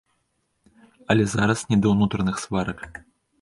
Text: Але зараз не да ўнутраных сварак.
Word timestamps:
Але 1.13 1.23
зараз 1.33 1.59
не 1.73 1.77
да 1.85 1.93
ўнутраных 1.93 2.41
сварак. 2.47 2.81